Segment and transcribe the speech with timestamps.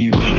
[0.00, 0.29] you.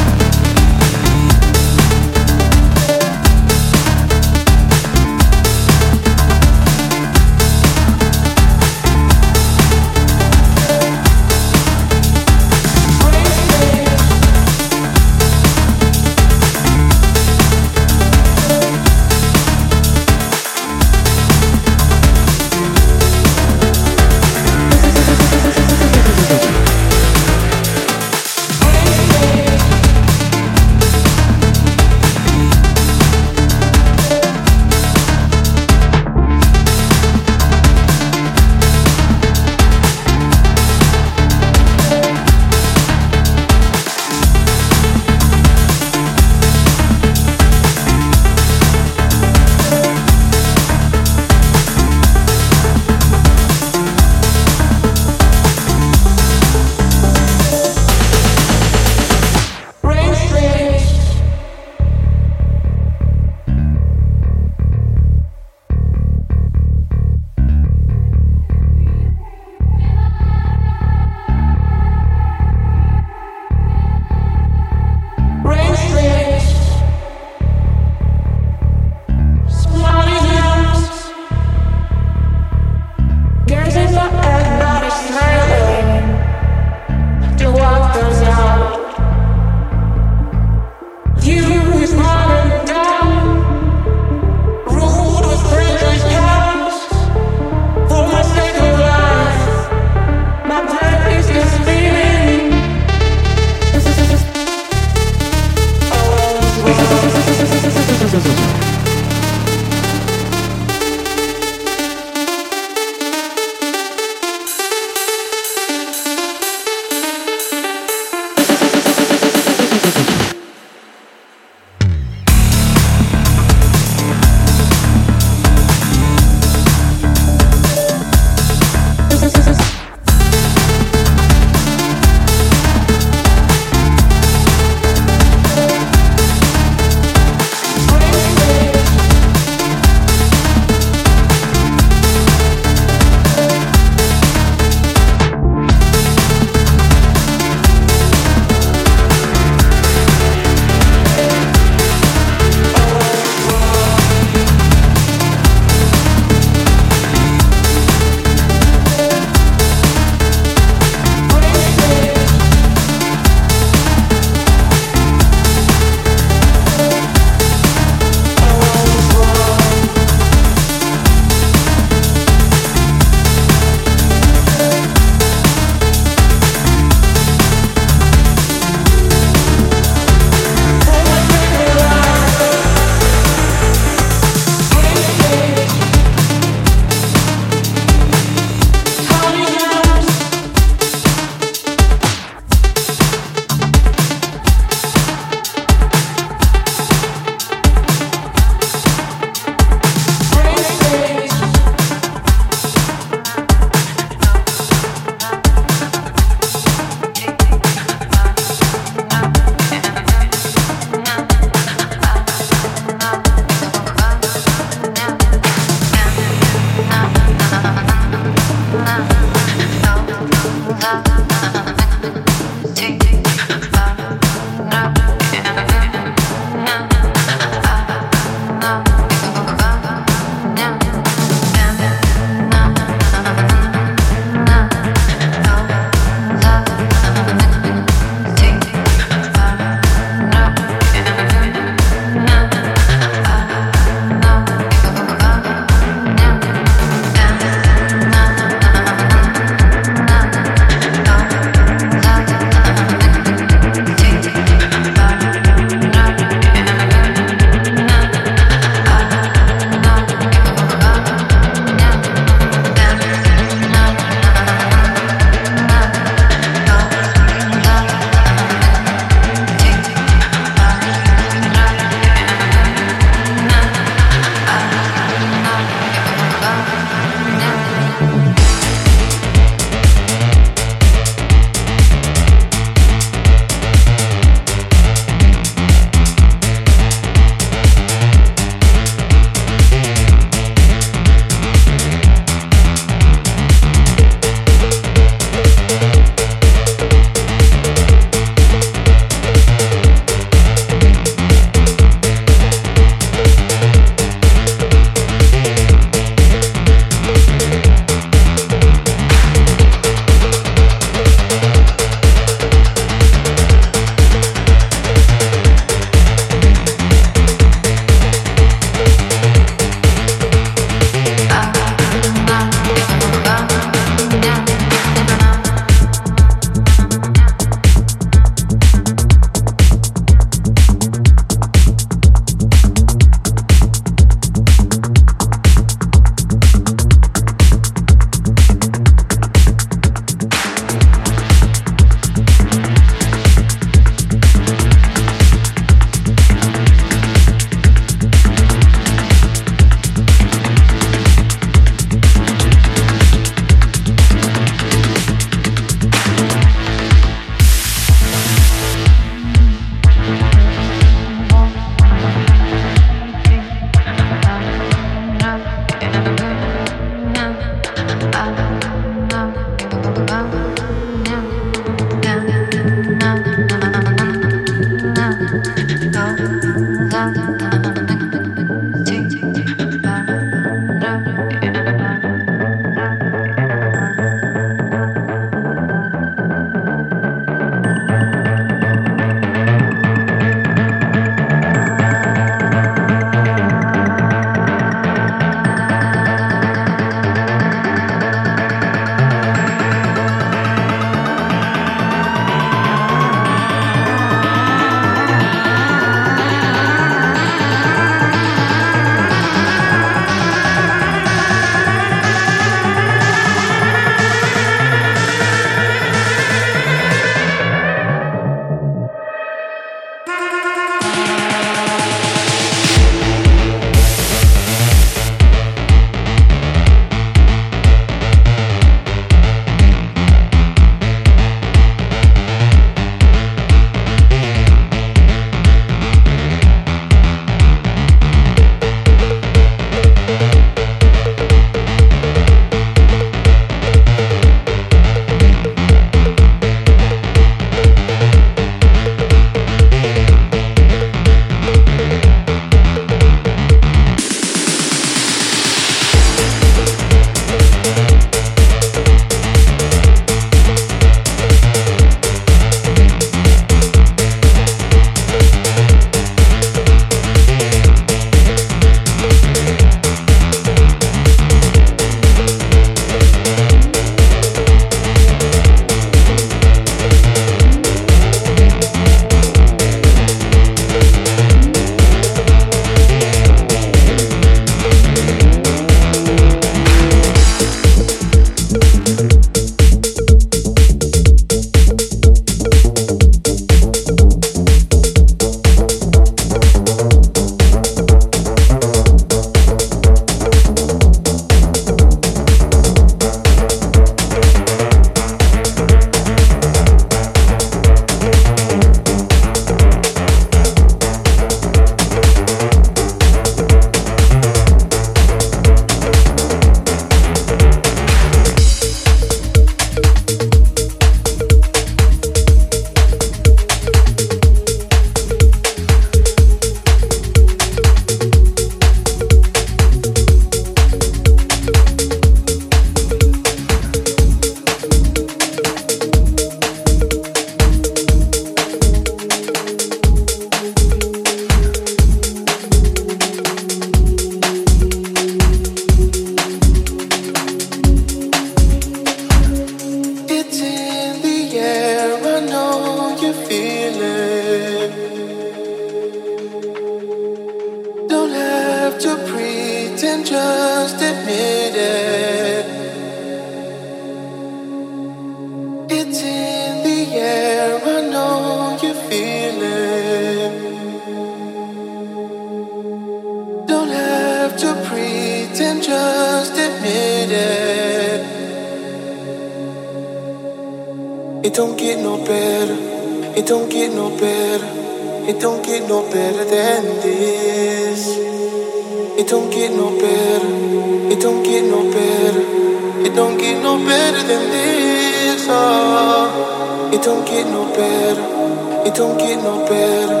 [597.14, 598.66] get no better.
[598.66, 600.00] It don't get no better.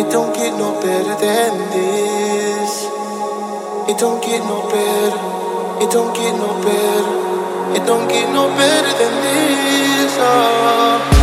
[0.00, 2.72] It don't get no better than this.
[3.90, 5.20] It don't get no better.
[5.84, 7.76] It don't get no better.
[7.76, 10.16] It don't get no better than this.
[10.18, 11.15] Oh.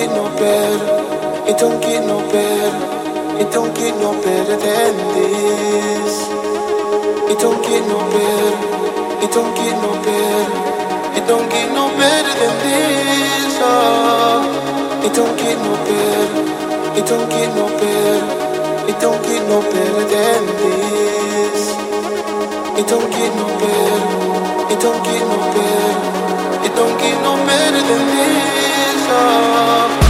[0.00, 1.50] get no better.
[1.50, 2.72] It don't get no better.
[3.42, 6.14] It don't get no better than this.
[7.32, 8.56] It don't get no better.
[9.24, 10.56] It don't get no better.
[11.18, 13.54] It don't get no better than this.
[13.60, 15.04] Oh.
[15.04, 16.28] It don't get no better.
[16.98, 18.20] It don't get no better.
[18.90, 21.62] It don't get no better than this.
[22.80, 24.00] It don't get no better.
[24.72, 25.94] It don't get no better.
[26.66, 28.69] It don't get no better than this
[29.10, 30.09] love